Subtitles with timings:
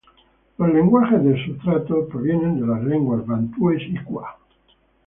[0.57, 4.35] Los lenguajes de sustrato provienen de las lenguas bantúes y kwa.